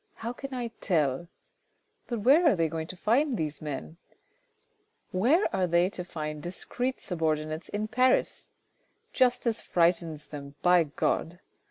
[0.15, 1.27] How can I tell?
[2.07, 3.97] But where are they going to find these men?
[5.11, 8.49] Where are they to find discreet subordinates in Paris?
[9.13, 11.39] Justice frightens them By God